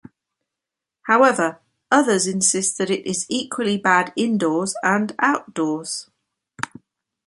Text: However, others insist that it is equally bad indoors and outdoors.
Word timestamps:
However, 1.03 1.59
others 1.91 2.25
insist 2.25 2.79
that 2.79 2.89
it 2.89 3.05
is 3.05 3.27
equally 3.29 3.77
bad 3.77 4.11
indoors 4.17 4.73
and 4.81 5.13
outdoors. 5.19 6.09